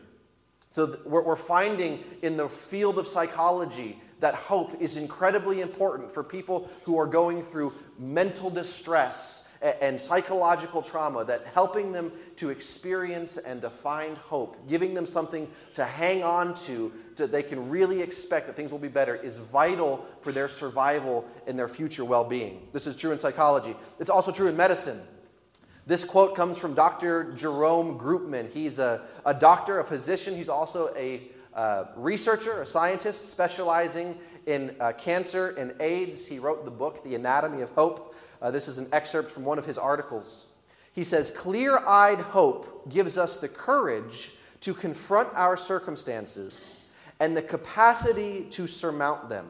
So 0.72 0.98
we're 1.06 1.36
finding 1.36 2.04
in 2.24 2.36
the 2.36 2.50
field 2.50 2.98
of 2.98 3.06
psychology 3.06 4.02
that 4.20 4.34
hope 4.34 4.82
is 4.82 4.98
incredibly 4.98 5.62
important 5.62 6.12
for 6.12 6.24
people 6.24 6.72
who 6.86 6.98
are 6.98 7.06
going 7.06 7.44
through 7.44 7.72
mental 8.00 8.50
distress 8.50 9.43
and 9.63 10.00
psychological 10.00 10.81
trauma, 10.81 11.24
that 11.24 11.45
helping 11.54 11.92
them 11.92 12.12
to 12.36 12.50
experience 12.50 13.38
and 13.38 13.62
to 13.62 13.69
find 13.69 14.18
hope, 14.18 14.68
giving 14.68 14.94
them 14.94 15.06
something 15.06 15.50
to 15.74 15.86
hang 15.86 16.24
on 16.24 16.54
to, 16.54 16.92
that 17.15 17.31
they 17.31 17.44
can 17.44 17.69
really 17.69 18.01
expect 18.01 18.48
that 18.48 18.56
things 18.56 18.71
will 18.71 18.80
be 18.80 18.88
better, 18.88 19.15
is 19.15 19.38
vital 19.38 20.06
for 20.19 20.31
their 20.31 20.48
survival 20.48 21.25
and 21.48 21.57
their 21.57 21.69
future 21.69 22.04
well 22.04 22.24
being. 22.24 22.68
This 22.74 22.88
is 22.88 22.95
true 22.95 23.12
in 23.12 23.19
psychology. 23.19 23.75
It's 24.00 24.10
also 24.10 24.31
true 24.31 24.48
in 24.48 24.57
medicine. 24.57 25.01
This 25.86 26.06
quote 26.06 26.36
comes 26.36 26.57
from 26.57 26.75
Dr. 26.75 27.33
Jerome 27.33 28.00
Groopman. 28.00 28.51
He's 28.51 28.80
a, 28.80 29.01
a 29.25 29.33
doctor, 29.33 29.80
a 29.80 29.83
physician. 29.83 30.36
He's 30.36 30.50
also 30.50 30.94
a 30.95 31.24
uh, 31.54 31.86
researcher, 31.95 32.62
a 32.62 32.65
scientist 32.65 33.30
specializing 33.30 34.18
in 34.45 34.75
uh, 34.80 34.94
cancer 34.94 35.50
and 35.50 35.74
AIDS. 35.81 36.25
He 36.25 36.39
wrote 36.39 36.65
the 36.65 36.71
book, 36.71 37.04
The 37.04 37.15
Anatomy 37.15 37.62
of 37.62 37.69
Hope. 37.71 38.15
Uh, 38.44 38.51
this 38.51 38.68
is 38.68 38.78
an 38.78 38.90
excerpt 38.92 39.31
from 39.31 39.45
one 39.45 39.57
of 39.57 39.66
his 39.66 39.78
articles. 39.78 40.46
He 40.91 41.06
says, 41.06 41.32
Clear 41.32 41.79
eyed 41.88 42.20
hope 42.20 42.91
gives 42.91 43.18
us 43.18 43.38
the 43.38 43.48
courage 43.48 44.34
to 44.60 44.74
confront 44.74 45.29
our 45.34 45.56
circumstances 45.56 46.77
and 47.22 47.36
the 47.36 47.41
capacity 47.41 48.44
to 48.51 48.68
surmount 48.68 49.29
them. 49.29 49.48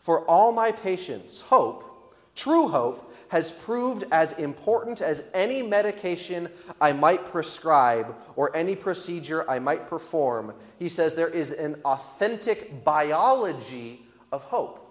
For 0.00 0.24
all 0.26 0.50
my 0.50 0.72
patients, 0.72 1.40
hope, 1.40 2.14
true 2.34 2.68
hope, 2.68 3.14
has 3.28 3.52
proved 3.52 4.04
as 4.12 4.32
important 4.32 5.00
as 5.00 5.22
any 5.34 5.62
medication 5.62 6.48
I 6.80 6.92
might 6.92 7.26
prescribe 7.26 8.16
or 8.36 8.54
any 8.56 8.76
procedure 8.76 9.48
I 9.48 9.58
might 9.58 9.88
perform. 9.88 10.54
He 10.78 10.88
says 10.88 11.14
there 11.14 11.28
is 11.28 11.52
an 11.52 11.80
authentic 11.84 12.84
biology 12.84 14.06
of 14.32 14.44
hope. 14.44 14.85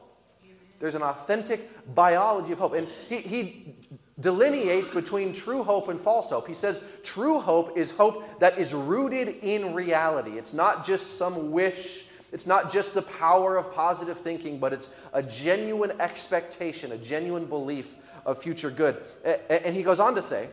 There's 0.79 0.95
an 0.95 1.03
authentic 1.03 1.93
biology 1.95 2.51
of 2.53 2.59
hope. 2.59 2.73
And 2.73 2.87
he, 3.07 3.17
he 3.17 3.75
delineates 4.19 4.91
between 4.91 5.33
true 5.33 5.63
hope 5.63 5.89
and 5.89 5.99
false 5.99 6.29
hope. 6.29 6.47
He 6.47 6.53
says 6.53 6.79
true 7.03 7.39
hope 7.39 7.77
is 7.77 7.91
hope 7.91 8.39
that 8.39 8.57
is 8.57 8.73
rooted 8.73 9.37
in 9.41 9.73
reality. 9.73 10.31
It's 10.31 10.53
not 10.53 10.85
just 10.85 11.17
some 11.17 11.51
wish, 11.51 12.05
it's 12.31 12.47
not 12.47 12.71
just 12.71 12.93
the 12.93 13.01
power 13.01 13.57
of 13.57 13.73
positive 13.73 14.17
thinking, 14.17 14.59
but 14.59 14.73
it's 14.73 14.89
a 15.13 15.23
genuine 15.23 15.91
expectation, 15.99 16.91
a 16.91 16.97
genuine 16.97 17.45
belief 17.45 17.95
of 18.25 18.41
future 18.41 18.71
good. 18.71 19.01
And 19.49 19.75
he 19.75 19.83
goes 19.83 19.99
on 19.99 20.15
to 20.15 20.21
say, 20.21 20.49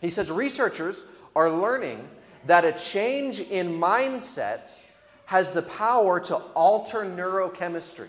he 0.00 0.10
says 0.10 0.30
researchers 0.30 1.04
are 1.34 1.50
learning 1.50 2.06
that 2.46 2.64
a 2.64 2.72
change 2.72 3.40
in 3.40 3.78
mindset 3.78 4.78
has 5.26 5.50
the 5.50 5.62
power 5.62 6.20
to 6.20 6.36
alter 6.54 7.00
neurochemistry 7.00 8.08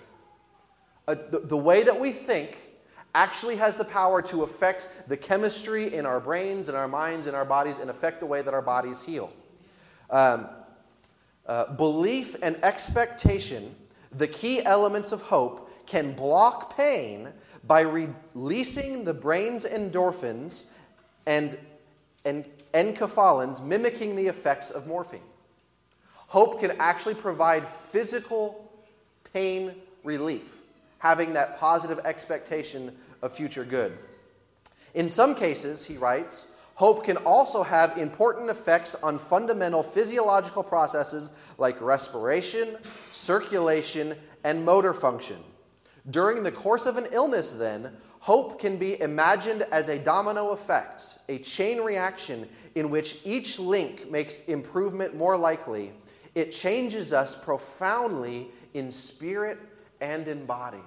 uh, 1.07 1.15
the, 1.29 1.39
the 1.39 1.57
way 1.57 1.83
that 1.83 1.99
we 1.99 2.11
think 2.11 2.57
actually 3.15 3.55
has 3.55 3.75
the 3.75 3.85
power 3.85 4.21
to 4.21 4.43
affect 4.43 4.87
the 5.07 5.17
chemistry 5.17 5.93
in 5.93 6.05
our 6.05 6.19
brains 6.19 6.67
and 6.67 6.77
our 6.77 6.87
minds 6.87 7.27
and 7.27 7.35
our 7.35 7.45
bodies 7.45 7.77
and 7.79 7.89
affect 7.89 8.19
the 8.19 8.25
way 8.25 8.41
that 8.41 8.53
our 8.53 8.61
bodies 8.61 9.03
heal. 9.03 9.31
Um, 10.09 10.47
uh, 11.45 11.73
belief 11.73 12.35
and 12.43 12.63
expectation, 12.63 13.73
the 14.11 14.27
key 14.27 14.63
elements 14.63 15.11
of 15.11 15.21
hope, 15.21 15.71
can 15.87 16.13
block 16.13 16.75
pain 16.75 17.29
by 17.65 17.81
releasing 17.81 19.05
the 19.05 19.13
brain's 19.13 19.63
endorphins 19.63 20.65
and, 21.25 21.57
and 22.25 22.45
enkephalins, 22.73 23.63
mimicking 23.63 24.15
the 24.15 24.27
effects 24.27 24.69
of 24.69 24.87
morphine. 24.87 25.21
Hope 26.27 26.59
can 26.59 26.71
actually 26.79 27.15
provide 27.15 27.67
physical 27.67 28.69
pain 29.33 29.73
relief. 30.03 30.56
Having 30.99 31.33
that 31.33 31.57
positive 31.57 31.99
expectation 32.05 32.95
of 33.21 33.33
future 33.33 33.65
good. 33.65 33.97
In 34.93 35.09
some 35.09 35.35
cases, 35.35 35.85
he 35.85 35.97
writes, 35.97 36.47
hope 36.75 37.03
can 37.03 37.17
also 37.17 37.63
have 37.63 37.97
important 37.97 38.49
effects 38.49 38.95
on 39.03 39.19
fundamental 39.19 39.83
physiological 39.83 40.63
processes 40.63 41.31
like 41.57 41.79
respiration, 41.81 42.77
circulation, 43.11 44.15
and 44.43 44.63
motor 44.63 44.93
function. 44.93 45.37
During 46.09 46.43
the 46.43 46.51
course 46.51 46.85
of 46.85 46.97
an 46.97 47.07
illness, 47.11 47.51
then, 47.51 47.91
hope 48.19 48.59
can 48.59 48.77
be 48.77 48.99
imagined 49.01 49.63
as 49.71 49.89
a 49.89 49.99
domino 49.99 50.49
effect, 50.49 51.17
a 51.29 51.37
chain 51.39 51.81
reaction 51.81 52.47
in 52.75 52.89
which 52.89 53.17
each 53.23 53.59
link 53.59 54.09
makes 54.09 54.39
improvement 54.45 55.15
more 55.15 55.37
likely. 55.37 55.91
It 56.35 56.51
changes 56.51 57.11
us 57.11 57.35
profoundly 57.35 58.49
in 58.73 58.91
spirit 58.91 59.57
and 60.01 60.27
in 60.27 60.45
body. 60.45 60.83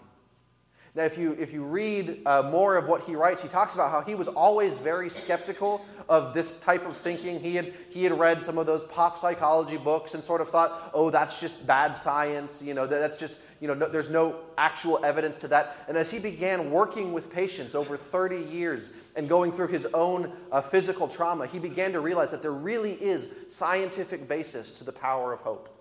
Now, 0.94 1.04
if 1.04 1.16
you, 1.16 1.36
if 1.38 1.52
you 1.52 1.62
read 1.62 2.22
uh, 2.26 2.42
more 2.42 2.76
of 2.76 2.88
what 2.88 3.02
he 3.02 3.14
writes, 3.14 3.40
he 3.40 3.46
talks 3.46 3.76
about 3.76 3.92
how 3.92 4.00
he 4.00 4.16
was 4.16 4.26
always 4.26 4.76
very 4.78 5.08
skeptical 5.08 5.84
of 6.08 6.34
this 6.34 6.54
type 6.54 6.84
of 6.84 6.96
thinking. 6.96 7.38
He 7.38 7.54
had, 7.54 7.72
he 7.90 8.02
had 8.02 8.18
read 8.18 8.42
some 8.42 8.58
of 8.58 8.66
those 8.66 8.82
pop 8.84 9.16
psychology 9.16 9.76
books 9.76 10.14
and 10.14 10.24
sort 10.24 10.40
of 10.40 10.48
thought, 10.48 10.90
oh, 10.92 11.10
that's 11.10 11.40
just 11.40 11.64
bad 11.64 11.96
science. 11.96 12.60
You 12.60 12.74
know, 12.74 12.88
that's 12.88 13.16
just, 13.16 13.38
you 13.60 13.68
know, 13.68 13.74
no, 13.74 13.88
there's 13.88 14.10
no 14.10 14.40
actual 14.58 14.98
evidence 15.04 15.38
to 15.38 15.48
that. 15.48 15.76
And 15.86 15.96
as 15.96 16.10
he 16.10 16.18
began 16.18 16.72
working 16.72 17.12
with 17.12 17.30
patients 17.30 17.76
over 17.76 17.96
30 17.96 18.40
years 18.52 18.90
and 19.14 19.28
going 19.28 19.52
through 19.52 19.68
his 19.68 19.86
own 19.94 20.32
uh, 20.50 20.60
physical 20.60 21.06
trauma, 21.06 21.46
he 21.46 21.60
began 21.60 21.92
to 21.92 22.00
realize 22.00 22.32
that 22.32 22.42
there 22.42 22.50
really 22.50 22.94
is 22.94 23.28
scientific 23.48 24.26
basis 24.26 24.72
to 24.72 24.82
the 24.82 24.92
power 24.92 25.32
of 25.32 25.38
hope. 25.38 25.79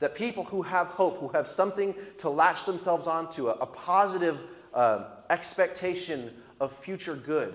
That 0.00 0.14
people 0.14 0.44
who 0.44 0.62
have 0.62 0.88
hope, 0.88 1.18
who 1.18 1.28
have 1.28 1.48
something 1.48 1.94
to 2.18 2.30
latch 2.30 2.64
themselves 2.64 3.06
onto, 3.06 3.48
a, 3.48 3.52
a 3.52 3.66
positive 3.66 4.44
uh, 4.72 5.04
expectation 5.30 6.32
of 6.60 6.72
future 6.72 7.14
good, 7.14 7.54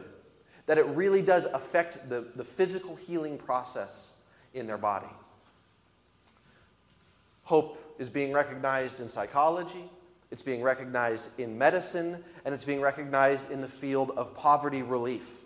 that 0.66 0.78
it 0.78 0.86
really 0.88 1.22
does 1.22 1.46
affect 1.46 2.10
the, 2.10 2.26
the 2.36 2.44
physical 2.44 2.96
healing 2.96 3.38
process 3.38 4.16
in 4.54 4.68
their 4.68 4.78
body. 4.78 5.08
Hope 7.44 7.96
is 8.00 8.10
being 8.10 8.32
recognized 8.32 9.00
in 9.00 9.08
psychology, 9.08 9.90
it's 10.32 10.42
being 10.42 10.64
recognized 10.64 11.30
in 11.38 11.58
medicine, 11.58 12.24
and 12.46 12.56
it's 12.56 12.66
being 12.66 12.82
recognized 12.82 13.52
in 13.52 13.62
the 13.62 13.68
field 13.68 14.12
of 14.18 14.34
poverty 14.34 14.82
relief. 14.82 15.44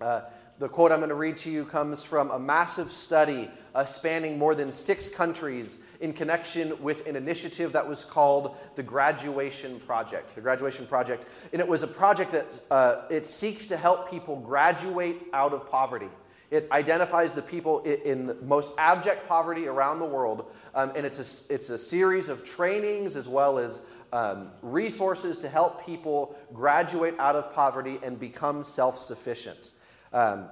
Uh, 0.00 0.22
the 0.58 0.68
quote 0.68 0.90
I'm 0.90 0.98
going 0.98 1.08
to 1.08 1.14
read 1.14 1.36
to 1.38 1.50
you 1.50 1.64
comes 1.64 2.04
from 2.04 2.30
a 2.30 2.38
massive 2.38 2.90
study 2.90 3.48
uh, 3.74 3.84
spanning 3.84 4.38
more 4.38 4.56
than 4.56 4.72
six 4.72 5.08
countries 5.08 5.78
in 6.00 6.12
connection 6.12 6.80
with 6.82 7.06
an 7.06 7.14
initiative 7.14 7.72
that 7.72 7.88
was 7.88 8.04
called 8.04 8.56
the 8.74 8.82
Graduation 8.82 9.78
Project. 9.80 10.34
The 10.34 10.40
Graduation 10.40 10.86
Project, 10.86 11.26
and 11.52 11.60
it 11.60 11.68
was 11.68 11.84
a 11.84 11.86
project 11.86 12.32
that 12.32 12.60
uh, 12.72 13.02
it 13.08 13.24
seeks 13.24 13.68
to 13.68 13.76
help 13.76 14.10
people 14.10 14.36
graduate 14.36 15.22
out 15.32 15.52
of 15.52 15.70
poverty. 15.70 16.08
It 16.50 16.66
identifies 16.72 17.34
the 17.34 17.42
people 17.42 17.82
in 17.82 18.26
the 18.26 18.34
most 18.36 18.72
abject 18.78 19.28
poverty 19.28 19.68
around 19.68 20.00
the 20.00 20.06
world, 20.06 20.50
um, 20.74 20.92
and 20.96 21.04
it's 21.06 21.18
a, 21.18 21.54
it's 21.54 21.70
a 21.70 21.78
series 21.78 22.28
of 22.28 22.42
trainings 22.42 23.16
as 23.16 23.28
well 23.28 23.58
as 23.58 23.82
um, 24.12 24.50
resources 24.62 25.38
to 25.38 25.48
help 25.48 25.84
people 25.84 26.34
graduate 26.54 27.14
out 27.18 27.36
of 27.36 27.52
poverty 27.52 28.00
and 28.02 28.18
become 28.18 28.64
self 28.64 28.98
sufficient. 28.98 29.70
Um, 30.12 30.48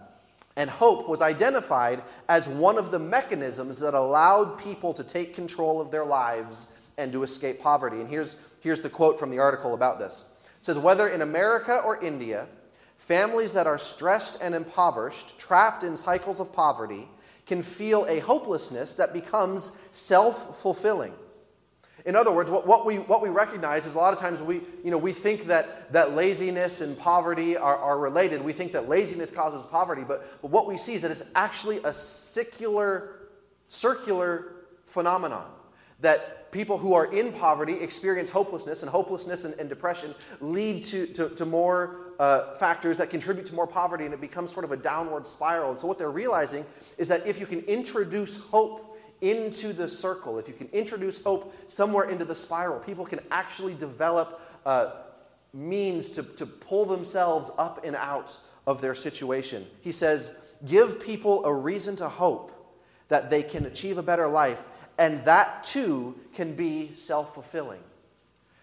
and 0.57 0.71
hope 0.71 1.09
was 1.09 1.21
identified 1.21 2.03
as 2.29 2.49
one 2.49 2.79
of 2.79 2.91
the 2.91 2.99
mechanisms 2.99 3.79
that 3.81 3.95
allowed 3.95 4.59
people 4.59 4.95
to 4.95 5.05
take 5.05 5.35
control 5.35 5.81
of 5.81 5.91
their 5.91 6.05
lives 6.05 6.67
and 6.97 7.13
to 7.13 7.23
escape 7.23 7.61
poverty. 7.61 8.01
And 8.01 8.09
here's, 8.09 8.37
here's 8.61 8.81
the 8.81 8.89
quote 8.89 9.19
from 9.19 9.31
the 9.31 9.39
article 9.39 9.75
about 9.75 9.99
this 9.99 10.25
it 10.59 10.65
says, 10.65 10.79
Whether 10.79 11.09
in 11.09 11.21
America 11.21 11.83
or 11.85 12.03
India, 12.03 12.49
families 12.97 13.53
that 13.53 13.67
are 13.67 13.79
stressed 13.79 14.39
and 14.41 14.55
impoverished, 14.55 15.39
trapped 15.39 15.85
in 15.85 15.97
cycles 15.97 16.41
of 16.41 16.53
poverty, 16.53 17.09
can 17.45 17.63
feel 17.63 18.07
a 18.07 18.19
hopelessness 18.21 18.95
that 18.95 19.13
becomes 19.13 19.73
self 19.93 20.61
fulfilling. 20.61 21.13
In 22.07 22.15
other 22.15 22.31
words, 22.31 22.53
what, 22.53 22.69
what, 22.69 22.87
we, 22.87 22.99
what 23.01 23.21
we 23.21 23.29
recognize 23.29 23.85
is 23.85 23.95
a 23.95 23.99
lot 23.99 24.13
of 24.13 24.21
times 24.21 24.41
we, 24.41 24.61
you 24.85 24.93
know, 24.93 24.97
we 24.97 25.13
think 25.13 25.49
that, 25.49 25.93
that 25.93 26.15
laziness 26.15 26.81
and 26.81 26.97
poverty 26.97 27.57
are, 27.57 27.77
are 27.77 27.99
related. 27.99 28.41
We 28.41 28.53
think 28.53 28.71
that 28.73 28.89
laziness 28.89 29.33
causes 29.33 29.67
poverty, 29.67 30.05
but, 30.07 30.41
but 30.41 30.53
what 30.53 30.69
we 30.69 30.79
see 30.79 30.95
is 30.95 31.03
that 31.03 31.11
it's 31.11 31.25
actually 31.35 31.81
a 31.83 31.93
secular, 31.93 33.29
circular 33.67 34.53
phenomenon. 34.85 35.51
That 36.01 36.53
people 36.53 36.79
who 36.79 36.95
are 36.95 37.13
in 37.13 37.33
poverty 37.33 37.73
experience 37.73 38.31
hopelessness, 38.31 38.83
and 38.83 38.91
hopelessness 38.91 39.45
and, 39.45 39.55
and 39.55 39.69
depression 39.69 40.15
lead 40.41 40.85
to, 40.85 41.09
to, 41.09 41.31
to 41.31 41.45
more 41.45 42.13
uh, 42.21 42.55
factors 42.55 42.97
that 42.99 43.11
contribute 43.11 43.47
to 43.47 43.55
more 43.55 43.67
poverty, 43.67 44.05
and 44.05 44.15
it 44.15 44.21
becomes 44.21 44.53
sort 44.53 44.65
of 44.65 44.71
a 44.71 44.77
downward 44.77 45.27
spiral. 45.27 45.71
And 45.71 45.79
so, 45.79 45.89
what 45.89 45.99
they're 45.99 46.11
realizing 46.11 46.65
is 46.99 47.09
that 47.09 47.27
if 47.27 47.41
you 47.41 47.47
can 47.47 47.61
introduce 47.63 48.37
hope 48.37 48.96
into 49.21 49.73
the 49.73 49.89
circle, 49.89 50.39
if 50.39 50.49
you 50.49 50.55
can 50.55 50.69
introduce 50.69 51.23
hope 51.23 51.55
somewhere 51.69 52.09
into 52.09 52.25
the 52.25 52.35
spiral, 52.35 52.79
people 52.81 53.05
can 53.05 53.21
actually 53.31 53.75
develop 53.75 54.41
uh, 54.65 54.91
means 55.53 56.11
to, 56.11 56.23
to 56.23 56.47
pull 56.47 56.85
themselves 56.85 57.51
up 57.59 57.85
and 57.85 57.97
out 57.97 58.39
of 58.67 58.81
their 58.81 58.95
situation. 58.95 59.67
He 59.81 59.93
says, 59.93 60.33
Give 60.65 61.01
people 61.01 61.45
a 61.45 61.53
reason 61.53 61.97
to 61.97 62.09
hope 62.09 62.53
that 63.09 63.31
they 63.31 63.43
can 63.43 63.67
achieve 63.67 63.99
a 63.99 64.03
better 64.03 64.29
life, 64.29 64.63
and 64.99 65.25
that 65.25 65.65
too 65.65 66.19
can 66.35 66.55
be 66.55 66.93
self 66.95 67.35
fulfilling 67.35 67.81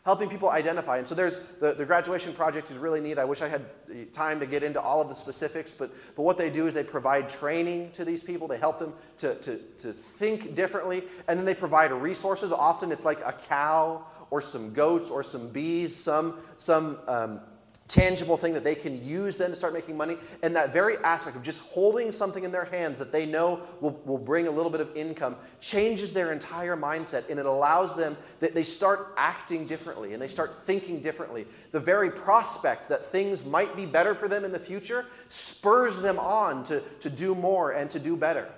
helping 0.03 0.29
people 0.29 0.49
identify. 0.49 0.97
And 0.97 1.07
so 1.07 1.15
there's 1.15 1.39
the, 1.59 1.73
the 1.73 1.85
graduation 1.85 2.33
project 2.33 2.69
is 2.69 2.77
really 2.77 2.99
neat. 2.99 3.17
I 3.17 3.23
wish 3.23 3.41
I 3.41 3.47
had 3.47 3.65
time 4.11 4.39
to 4.41 4.45
get 4.45 4.61
into 4.61 4.81
all 4.81 5.01
of 5.01 5.07
the 5.07 5.15
specifics, 5.15 5.73
but, 5.73 5.93
but 6.15 6.23
what 6.23 6.37
they 6.37 6.49
do 6.49 6.67
is 6.67 6.73
they 6.73 6.83
provide 6.83 7.29
training 7.29 7.91
to 7.91 8.03
these 8.03 8.21
people. 8.21 8.47
They 8.47 8.57
help 8.57 8.79
them 8.79 8.93
to, 9.19 9.35
to, 9.35 9.57
to 9.77 9.93
think 9.93 10.55
differently, 10.55 11.03
and 11.27 11.39
then 11.39 11.45
they 11.45 11.55
provide 11.55 11.91
resources. 11.93 12.51
Often 12.51 12.91
it's 12.91 13.05
like 13.05 13.21
a 13.21 13.33
cow 13.47 14.05
or 14.29 14.41
some 14.41 14.73
goats 14.73 15.09
or 15.09 15.23
some 15.23 15.47
bees, 15.49 15.95
some, 15.95 16.39
some 16.57 16.99
um, 17.07 17.39
tangible 17.87 18.37
thing 18.37 18.53
that 18.53 18.63
they 18.63 18.75
can 18.75 19.03
use 19.05 19.35
then 19.35 19.49
to 19.49 19.55
start 19.55 19.73
making 19.73 19.97
money. 19.97 20.17
And 20.41 20.55
that 20.55 20.71
very 20.71 20.97
aspect 20.99 21.35
of 21.35 21.43
just 21.43 21.61
holding 21.61 22.11
something 22.11 22.43
in 22.43 22.51
their 22.51 22.65
hands 22.65 22.97
that 22.99 23.11
they 23.11 23.25
know 23.25 23.61
will, 23.81 24.01
will 24.05 24.17
bring 24.17 24.47
a 24.47 24.51
little 24.51 24.71
bit 24.71 24.81
of 24.81 24.95
income 24.95 25.35
changes 25.59 26.13
their 26.13 26.31
entire 26.31 26.77
mindset 26.77 27.29
and 27.29 27.39
it 27.39 27.45
allows 27.45 27.95
them 27.95 28.15
that 28.39 28.55
they 28.55 28.63
start 28.63 29.13
acting 29.17 29.67
differently 29.67 30.13
and 30.13 30.21
they 30.21 30.27
start 30.27 30.65
thinking 30.65 31.01
differently. 31.01 31.45
The 31.71 31.79
very 31.79 32.09
prospect 32.09 32.87
that 32.89 33.05
things 33.05 33.43
might 33.43 33.75
be 33.75 33.85
better 33.85 34.15
for 34.15 34.27
them 34.27 34.45
in 34.45 34.51
the 34.51 34.59
future 34.59 35.05
spurs 35.27 36.01
them 36.01 36.17
on 36.19 36.63
to, 36.65 36.81
to 37.01 37.09
do 37.09 37.35
more 37.35 37.71
and 37.71 37.89
to 37.89 37.99
do 37.99 38.15
better. 38.15 38.49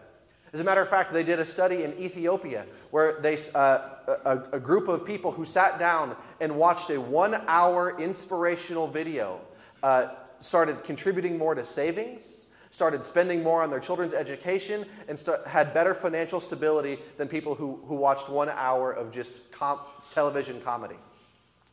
As 0.54 0.60
a 0.60 0.64
matter 0.64 0.82
of 0.82 0.90
fact, 0.90 1.12
they 1.12 1.24
did 1.24 1.40
a 1.40 1.46
study 1.46 1.84
in 1.84 1.94
Ethiopia 2.00 2.66
where 2.92 3.20
they, 3.20 3.38
uh, 3.54 3.90
a, 4.26 4.44
a, 4.54 4.60
group 4.60 4.88
of 4.88 5.04
people 5.06 5.32
who 5.32 5.44
sat 5.44 5.80
down 5.80 6.16
and 6.40 6.56
watched 6.56 6.90
a 6.92 7.02
one 7.02 7.42
hour 7.48 8.00
inspirational 8.00 8.88
video 8.88 9.42
uh, 9.84 10.10
started 10.40 10.84
contributing 10.84 11.38
more 11.38 11.56
to 11.56 11.66
savings, 11.66 12.48
started 12.72 13.04
spending 13.04 13.44
more 13.44 13.64
on 13.64 13.70
their 13.70 13.80
children's 13.80 14.14
education, 14.14 14.86
and 15.08 15.22
had 15.46 15.74
better 15.74 15.94
financial 15.94 16.40
stability 16.40 17.00
than 17.18 17.28
people 17.28 17.56
who, 17.56 17.80
who 17.88 17.96
watched 17.96 18.30
one 18.30 18.50
hour 18.50 18.92
of 18.92 19.12
just 19.12 19.42
television 20.12 20.62
comedy. 20.62 20.96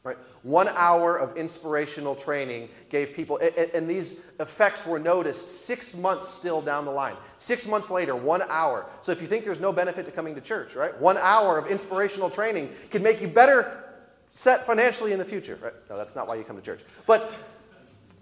Right? 0.04 0.18
One 0.42 0.66
hour 0.68 1.16
of 1.16 1.36
inspirational 1.36 2.16
training 2.16 2.68
gave 2.88 3.14
people, 3.14 3.38
and 3.72 3.88
these 3.88 4.16
effects 4.40 4.84
were 4.84 4.98
noticed 4.98 5.64
six 5.64 5.94
months 5.94 6.28
still 6.28 6.60
down 6.60 6.84
the 6.84 6.90
line. 6.90 7.14
Six 7.38 7.68
months 7.68 7.88
later, 7.88 8.16
one 8.16 8.42
hour. 8.48 8.86
So 9.02 9.12
if 9.12 9.20
you 9.20 9.28
think 9.28 9.44
there's 9.44 9.60
no 9.60 9.72
benefit 9.72 10.04
to 10.06 10.10
coming 10.10 10.34
to 10.34 10.40
church, 10.40 10.74
right? 10.74 10.98
One 11.00 11.18
hour 11.18 11.56
of 11.56 11.68
inspirational 11.68 12.30
training 12.30 12.70
can 12.90 13.00
make 13.00 13.20
you 13.20 13.28
better 13.28 13.84
set 14.32 14.66
financially 14.66 15.12
in 15.12 15.20
the 15.20 15.24
future, 15.24 15.56
right? 15.62 15.74
No, 15.88 15.96
that's 15.96 16.16
not 16.16 16.26
why 16.26 16.34
you 16.34 16.42
come 16.42 16.56
to 16.56 16.62
church. 16.62 16.80
But, 17.06 17.32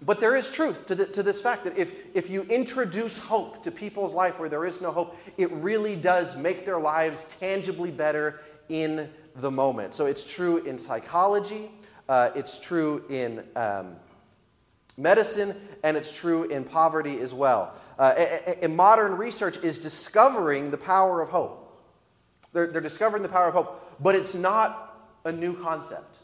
but 0.03 0.19
there 0.19 0.35
is 0.35 0.51
truth 0.51 0.85
to, 0.85 0.93
the, 0.93 1.05
to 1.07 1.23
this 1.23 1.41
fact 1.41 1.63
that 1.63 1.75
if, 1.79 1.93
if 2.13 2.29
you 2.29 2.43
introduce 2.43 3.17
hope 3.17 3.63
to 3.63 3.71
people's 3.71 4.13
life 4.13 4.39
where 4.39 4.49
there 4.49 4.65
is 4.65 4.81
no 4.81 4.91
hope, 4.91 5.17
it 5.37 5.51
really 5.51 5.95
does 5.95 6.35
make 6.35 6.63
their 6.63 6.79
lives 6.79 7.25
tangibly 7.39 7.89
better 7.89 8.41
in 8.69 9.09
the 9.35 9.51
moment. 9.51 9.93
So 9.93 10.05
it's 10.05 10.25
true 10.25 10.57
in 10.65 10.77
psychology, 10.77 11.71
uh, 12.09 12.31
it's 12.35 12.59
true 12.59 13.03
in 13.09 13.43
um, 13.55 13.95
medicine, 14.97 15.55
and 15.83 15.95
it's 15.95 16.15
true 16.15 16.43
in 16.45 16.63
poverty 16.63 17.19
as 17.19 17.33
well. 17.33 17.73
Uh, 17.97 18.25
modern 18.69 19.13
research 19.15 19.57
is 19.63 19.79
discovering 19.79 20.71
the 20.71 20.77
power 20.77 21.21
of 21.21 21.29
hope. 21.29 21.57
They're, 22.53 22.67
they're 22.67 22.81
discovering 22.81 23.23
the 23.23 23.29
power 23.29 23.47
of 23.47 23.53
hope, 23.53 23.97
but 24.01 24.15
it's 24.15 24.35
not 24.35 25.09
a 25.25 25.31
new 25.31 25.53
concept. 25.53 26.17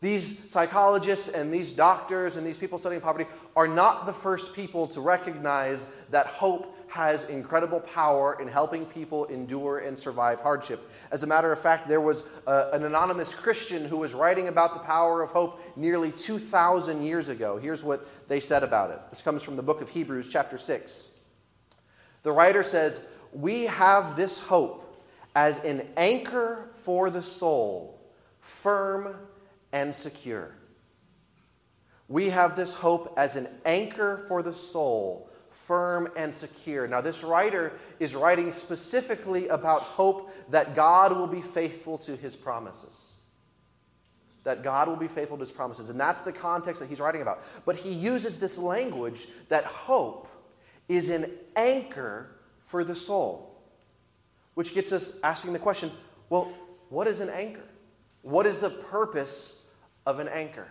These 0.00 0.38
psychologists 0.48 1.28
and 1.28 1.52
these 1.52 1.72
doctors 1.74 2.36
and 2.36 2.46
these 2.46 2.56
people 2.56 2.78
studying 2.78 3.02
poverty 3.02 3.26
are 3.54 3.68
not 3.68 4.06
the 4.06 4.12
first 4.12 4.54
people 4.54 4.86
to 4.88 5.00
recognize 5.00 5.86
that 6.10 6.26
hope 6.26 6.74
has 6.90 7.24
incredible 7.24 7.80
power 7.80 8.36
in 8.40 8.48
helping 8.48 8.84
people 8.84 9.24
endure 9.26 9.78
and 9.78 9.96
survive 9.96 10.40
hardship. 10.40 10.90
As 11.12 11.22
a 11.22 11.26
matter 11.26 11.52
of 11.52 11.60
fact, 11.60 11.88
there 11.88 12.00
was 12.00 12.24
a, 12.48 12.70
an 12.72 12.84
anonymous 12.84 13.32
Christian 13.32 13.84
who 13.84 13.96
was 13.96 14.12
writing 14.12 14.48
about 14.48 14.74
the 14.74 14.80
power 14.80 15.22
of 15.22 15.30
hope 15.30 15.60
nearly 15.76 16.10
2,000 16.10 17.02
years 17.02 17.28
ago. 17.28 17.58
Here's 17.58 17.84
what 17.84 18.08
they 18.28 18.40
said 18.40 18.64
about 18.64 18.90
it. 18.90 18.98
This 19.08 19.22
comes 19.22 19.42
from 19.42 19.54
the 19.54 19.62
book 19.62 19.80
of 19.80 19.88
Hebrews, 19.88 20.28
chapter 20.28 20.58
6. 20.58 21.08
The 22.24 22.32
writer 22.32 22.64
says, 22.64 23.00
We 23.32 23.66
have 23.66 24.16
this 24.16 24.40
hope 24.40 25.04
as 25.36 25.60
an 25.60 25.86
anchor 25.96 26.68
for 26.72 27.08
the 27.08 27.22
soul, 27.22 28.00
firm 28.40 29.16
and 29.72 29.94
secure. 29.94 30.56
We 32.08 32.30
have 32.30 32.56
this 32.56 32.74
hope 32.74 33.14
as 33.16 33.36
an 33.36 33.46
anchor 33.64 34.24
for 34.26 34.42
the 34.42 34.52
soul, 34.52 35.29
firm 35.70 36.08
and 36.16 36.34
secure. 36.34 36.88
Now, 36.88 37.00
this 37.00 37.22
writer 37.22 37.74
is 38.00 38.16
writing 38.16 38.50
specifically 38.50 39.46
about 39.46 39.82
hope 39.82 40.34
that 40.50 40.74
God 40.74 41.16
will 41.16 41.28
be 41.28 41.40
faithful 41.40 41.96
to 41.98 42.16
his 42.16 42.34
promises. 42.34 43.12
That 44.42 44.64
God 44.64 44.88
will 44.88 44.96
be 44.96 45.06
faithful 45.06 45.36
to 45.36 45.42
his 45.42 45.52
promises. 45.52 45.88
And 45.88 46.00
that's 46.00 46.22
the 46.22 46.32
context 46.32 46.80
that 46.80 46.88
he's 46.88 46.98
writing 46.98 47.22
about. 47.22 47.44
But 47.66 47.76
he 47.76 47.92
uses 47.92 48.36
this 48.36 48.58
language 48.58 49.28
that 49.48 49.62
hope 49.64 50.26
is 50.88 51.08
an 51.08 51.30
anchor 51.54 52.32
for 52.66 52.82
the 52.82 52.96
soul, 52.96 53.62
which 54.54 54.74
gets 54.74 54.90
us 54.90 55.12
asking 55.22 55.52
the 55.52 55.60
question 55.60 55.92
well, 56.30 56.52
what 56.88 57.06
is 57.06 57.20
an 57.20 57.30
anchor? 57.30 57.62
What 58.22 58.44
is 58.44 58.58
the 58.58 58.70
purpose 58.70 59.58
of 60.04 60.18
an 60.18 60.26
anchor? 60.26 60.66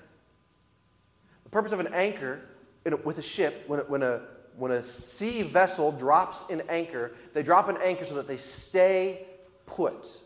The 1.46 1.52
purpose 1.52 1.72
of 1.72 1.80
an 1.80 1.94
anchor 1.94 2.42
a, 2.86 2.98
with 2.98 3.18
a 3.18 3.22
ship, 3.22 3.64
when, 3.68 3.80
when 3.82 4.04
a 4.04 4.24
when 4.60 4.72
a 4.72 4.84
sea 4.84 5.42
vessel 5.42 5.92
drops 5.92 6.46
an 6.50 6.62
anchor, 6.70 7.14
they 7.34 7.42
drop 7.42 7.70
an 7.70 7.78
anchor 7.82 8.04
so 8.04 8.16
that 8.16 8.28
they 8.28 8.38
stay 8.38 9.26
put. 9.66 10.22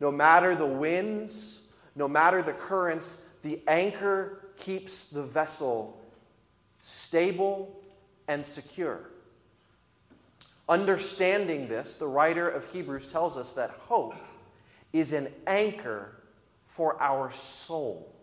No 0.00 0.10
matter 0.10 0.54
the 0.54 0.66
winds, 0.66 1.60
no 1.94 2.08
matter 2.08 2.42
the 2.42 2.52
currents, 2.52 3.16
the 3.42 3.60
anchor 3.68 4.50
keeps 4.56 5.04
the 5.04 5.22
vessel 5.22 6.00
stable 6.80 7.80
and 8.28 8.44
secure. 8.44 9.10
Understanding 10.68 11.68
this, 11.68 11.94
the 11.94 12.08
writer 12.08 12.48
of 12.48 12.64
Hebrews 12.72 13.06
tells 13.06 13.36
us 13.36 13.52
that 13.52 13.70
hope 13.70 14.16
is 14.92 15.12
an 15.12 15.28
anchor 15.46 16.16
for 16.64 17.00
our 17.00 17.30
soul 17.30 18.15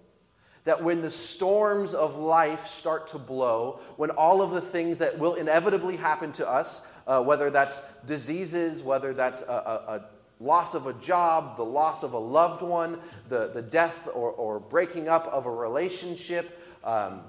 that 0.65 0.82
when 0.82 1.01
the 1.01 1.10
storms 1.10 1.93
of 1.93 2.17
life 2.17 2.67
start 2.67 3.08
to 3.08 3.17
blow, 3.20 3.79
when 3.98 4.10
all 4.12 4.41
of 4.41 4.51
the 4.51 4.62
things 4.62 4.98
that 5.00 5.17
will 5.20 5.36
inevitably 5.36 5.98
happen 5.98 6.32
to 6.34 6.50
us, 6.50 6.82
uh, 7.05 7.22
whether 7.22 7.50
that's 7.50 7.82
diseases, 8.05 8.82
whether 8.82 9.13
that's 9.13 9.41
a, 9.41 9.46
a, 9.46 9.93
a, 9.96 10.05
loss 10.39 10.74
of 10.74 10.88
a 10.88 10.93
job, 10.93 11.55
the 11.55 11.63
loss 11.63 12.03
of 12.03 12.13
a 12.13 12.17
loved 12.17 12.62
one, 12.62 13.00
the, 13.29 13.50
the 13.53 13.62
death 13.62 14.08
or, 14.13 14.32
or 14.32 14.60
breaking 14.60 15.08
up 15.08 15.25
of 15.27 15.46
a 15.46 15.51
relationship, 15.51 16.60
um, 16.84 17.22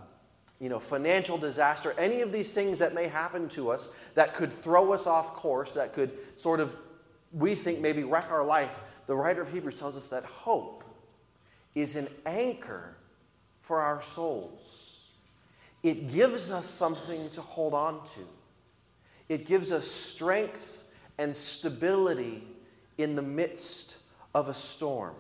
you 0.59 0.69
know, 0.69 0.81
financial 0.81 1.39
disaster, 1.39 1.95
any 1.99 2.23
of 2.23 2.33
these 2.33 2.51
things 2.51 2.79
that 2.79 2.95
may 2.95 3.07
happen 3.07 3.49
to 3.49 3.71
us 3.71 3.91
that 4.15 4.35
could 4.35 4.53
throw 4.53 4.93
us 4.93 5.07
off 5.07 5.35
course, 5.35 5.73
that 5.75 5.93
could 5.93 6.11
sort 6.37 6.59
of, 6.59 6.77
we 7.33 7.55
think, 7.55 7.81
maybe 7.81 8.03
wreck 8.03 8.31
our 8.31 8.45
life, 8.45 8.81
the 9.07 9.15
writer 9.15 9.43
of 9.43 9.49
Hebrews 9.49 9.79
tells 9.79 9.97
us 9.97 10.09
that 10.09 10.25
hope 10.25 10.83
is 11.75 11.95
an 11.97 12.09
anchor 12.27 12.97
for 13.65 13.81
our 13.81 14.03
souls. 14.03 15.01
It 15.83 16.13
gives 16.13 16.51
us 16.51 16.67
something 16.67 17.31
to 17.31 17.41
hold 17.41 17.73
on 17.73 18.05
to. 18.05 18.21
It 19.31 19.47
gives 19.47 19.73
us 19.73 19.87
strength 19.87 20.85
and 21.17 21.35
stability 21.35 22.47
in 22.99 23.17
the 23.17 23.23
midst 23.23 23.97
of 24.35 24.51
a 24.51 24.55
storm. 24.55 25.15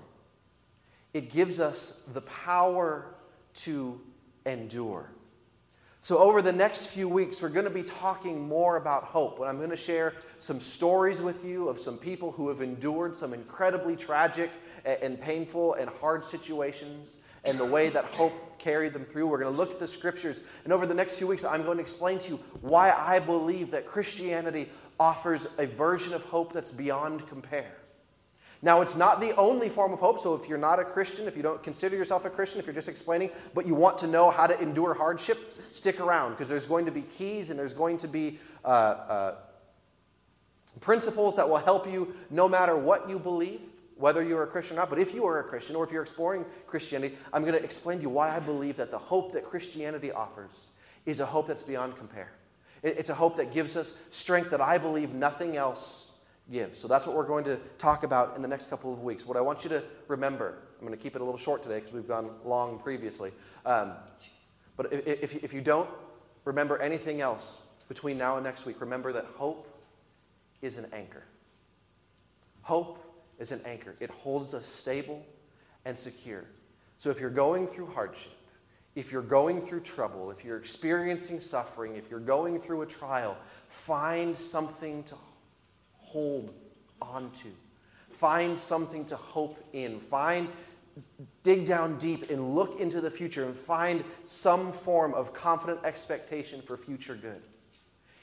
It 1.14 1.30
gives 1.30 1.58
us 1.58 2.00
the 2.12 2.20
power 2.20 3.14
to 3.54 3.98
endure. 4.44 5.08
So, 6.04 6.18
over 6.18 6.42
the 6.42 6.52
next 6.52 6.88
few 6.88 7.08
weeks, 7.08 7.40
we're 7.40 7.48
going 7.48 7.64
to 7.64 7.70
be 7.70 7.82
talking 7.82 8.46
more 8.46 8.76
about 8.76 9.04
hope. 9.04 9.38
And 9.38 9.48
I'm 9.48 9.56
going 9.56 9.70
to 9.70 9.74
share 9.74 10.12
some 10.38 10.60
stories 10.60 11.22
with 11.22 11.46
you 11.46 11.66
of 11.66 11.80
some 11.80 11.96
people 11.96 12.30
who 12.30 12.50
have 12.50 12.60
endured 12.60 13.16
some 13.16 13.32
incredibly 13.32 13.96
tragic 13.96 14.50
and 14.84 15.18
painful 15.18 15.72
and 15.72 15.88
hard 15.88 16.22
situations 16.22 17.16
and 17.44 17.58
the 17.58 17.64
way 17.64 17.88
that 17.88 18.04
hope 18.04 18.58
carried 18.58 18.92
them 18.92 19.02
through. 19.02 19.28
We're 19.28 19.38
going 19.38 19.50
to 19.50 19.56
look 19.56 19.70
at 19.70 19.78
the 19.78 19.88
scriptures. 19.88 20.42
And 20.64 20.74
over 20.74 20.84
the 20.84 20.92
next 20.92 21.16
few 21.16 21.26
weeks, 21.26 21.42
I'm 21.42 21.62
going 21.62 21.78
to 21.78 21.82
explain 21.82 22.18
to 22.18 22.32
you 22.32 22.40
why 22.60 22.90
I 22.90 23.18
believe 23.18 23.70
that 23.70 23.86
Christianity 23.86 24.68
offers 25.00 25.46
a 25.56 25.64
version 25.64 26.12
of 26.12 26.22
hope 26.24 26.52
that's 26.52 26.70
beyond 26.70 27.26
compare. 27.28 27.78
Now, 28.64 28.80
it's 28.80 28.96
not 28.96 29.20
the 29.20 29.36
only 29.36 29.68
form 29.68 29.92
of 29.92 30.00
hope, 30.00 30.18
so 30.18 30.34
if 30.34 30.48
you're 30.48 30.56
not 30.56 30.80
a 30.80 30.84
Christian, 30.84 31.28
if 31.28 31.36
you 31.36 31.42
don't 31.42 31.62
consider 31.62 31.96
yourself 31.96 32.24
a 32.24 32.30
Christian, 32.30 32.60
if 32.60 32.64
you're 32.64 32.74
just 32.74 32.88
explaining, 32.88 33.28
but 33.52 33.66
you 33.66 33.74
want 33.74 33.98
to 33.98 34.06
know 34.06 34.30
how 34.30 34.46
to 34.46 34.58
endure 34.58 34.94
hardship, 34.94 35.60
stick 35.70 36.00
around 36.00 36.30
because 36.30 36.48
there's 36.48 36.64
going 36.64 36.86
to 36.86 36.90
be 36.90 37.02
keys 37.02 37.50
and 37.50 37.58
there's 37.58 37.74
going 37.74 37.98
to 37.98 38.08
be 38.08 38.38
uh, 38.64 38.68
uh, 38.68 39.34
principles 40.80 41.36
that 41.36 41.46
will 41.46 41.58
help 41.58 41.86
you 41.86 42.16
no 42.30 42.48
matter 42.48 42.74
what 42.74 43.06
you 43.06 43.18
believe 43.18 43.60
whether 43.96 44.24
you're 44.24 44.42
a 44.42 44.46
Christian 44.46 44.76
or 44.76 44.80
not. 44.80 44.90
But 44.90 44.98
if 44.98 45.14
you 45.14 45.24
are 45.24 45.38
a 45.38 45.44
Christian 45.44 45.76
or 45.76 45.84
if 45.84 45.92
you're 45.92 46.02
exploring 46.02 46.44
Christianity, 46.66 47.16
I'm 47.32 47.42
going 47.42 47.54
to 47.54 47.62
explain 47.62 47.98
to 47.98 48.02
you 48.02 48.08
why 48.08 48.34
I 48.34 48.40
believe 48.40 48.76
that 48.78 48.90
the 48.90 48.98
hope 48.98 49.32
that 49.34 49.44
Christianity 49.44 50.10
offers 50.10 50.70
is 51.06 51.20
a 51.20 51.26
hope 51.26 51.46
that's 51.46 51.62
beyond 51.62 51.96
compare. 51.96 52.32
It's 52.82 53.08
a 53.08 53.14
hope 53.14 53.36
that 53.36 53.52
gives 53.52 53.76
us 53.76 53.94
strength 54.10 54.50
that 54.50 54.60
I 54.60 54.78
believe 54.78 55.14
nothing 55.14 55.56
else 55.56 56.10
gives. 56.50 56.78
So 56.78 56.88
that's 56.88 57.06
what 57.06 57.16
we're 57.16 57.26
going 57.26 57.44
to 57.44 57.56
talk 57.78 58.02
about 58.02 58.36
in 58.36 58.42
the 58.42 58.48
next 58.48 58.68
couple 58.68 58.92
of 58.92 59.02
weeks. 59.02 59.26
What 59.26 59.36
I 59.36 59.40
want 59.40 59.64
you 59.64 59.70
to 59.70 59.82
remember, 60.08 60.58
I'm 60.78 60.86
going 60.86 60.96
to 60.96 61.02
keep 61.02 61.16
it 61.16 61.20
a 61.22 61.24
little 61.24 61.38
short 61.38 61.62
today 61.62 61.80
because 61.80 61.92
we've 61.92 62.08
gone 62.08 62.30
long 62.44 62.78
previously. 62.78 63.32
Um, 63.64 63.92
but 64.76 64.92
if, 64.92 65.34
if 65.36 65.54
you 65.54 65.60
don't 65.60 65.88
remember 66.44 66.78
anything 66.78 67.20
else 67.20 67.58
between 67.88 68.18
now 68.18 68.36
and 68.36 68.44
next 68.44 68.66
week, 68.66 68.80
remember 68.80 69.12
that 69.12 69.24
hope 69.36 69.68
is 70.62 70.76
an 70.78 70.86
anchor. 70.92 71.22
Hope 72.62 72.98
is 73.38 73.52
an 73.52 73.60
anchor, 73.64 73.94
it 74.00 74.10
holds 74.10 74.54
us 74.54 74.66
stable 74.66 75.24
and 75.84 75.96
secure. 75.96 76.44
So 76.98 77.10
if 77.10 77.20
you're 77.20 77.30
going 77.30 77.66
through 77.66 77.86
hardship, 77.86 78.32
if 78.94 79.10
you're 79.10 79.22
going 79.22 79.60
through 79.60 79.80
trouble, 79.80 80.30
if 80.30 80.44
you're 80.44 80.56
experiencing 80.56 81.40
suffering, 81.40 81.96
if 81.96 82.10
you're 82.10 82.20
going 82.20 82.60
through 82.60 82.82
a 82.82 82.86
trial, 82.86 83.36
find 83.68 84.38
something 84.38 85.02
to 85.04 85.16
hold 86.14 86.54
on 87.02 87.28
to. 87.32 87.48
Find 88.12 88.56
something 88.56 89.04
to 89.06 89.16
hope 89.16 89.58
in. 89.72 89.98
Find, 89.98 90.48
dig 91.42 91.66
down 91.66 91.98
deep 91.98 92.30
and 92.30 92.54
look 92.54 92.78
into 92.78 93.00
the 93.00 93.10
future 93.10 93.44
and 93.44 93.54
find 93.54 94.04
some 94.24 94.70
form 94.70 95.12
of 95.12 95.34
confident 95.34 95.80
expectation 95.82 96.62
for 96.62 96.76
future 96.76 97.16
good. 97.16 97.42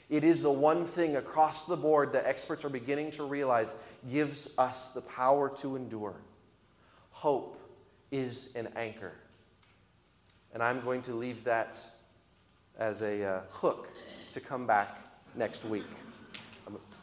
It 0.08 0.24
is 0.24 0.40
the 0.40 0.50
one 0.50 0.86
thing 0.86 1.16
across 1.16 1.66
the 1.66 1.76
board 1.76 2.14
that 2.14 2.24
experts 2.24 2.64
are 2.64 2.70
beginning 2.70 3.10
to 3.12 3.24
realize 3.24 3.74
gives 4.10 4.48
us 4.56 4.88
the 4.88 5.02
power 5.02 5.50
to 5.56 5.76
endure. 5.76 6.16
Hope 7.10 7.60
is 8.10 8.48
an 8.54 8.68
anchor. 8.74 9.12
And 10.54 10.62
I'm 10.62 10.80
going 10.80 11.02
to 11.02 11.14
leave 11.14 11.44
that 11.44 11.78
as 12.78 13.02
a 13.02 13.22
uh, 13.22 13.40
hook 13.50 13.88
to 14.32 14.40
come 14.40 14.66
back 14.66 14.96
next 15.36 15.66
week. 15.66 15.84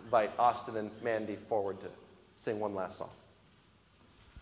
Invite 0.09 0.31
Austin 0.39 0.75
and 0.77 0.89
Mandy 1.03 1.37
forward 1.47 1.79
to 1.81 1.87
sing 2.39 2.59
one 2.59 2.73
last 2.73 2.97
song. 2.97 3.11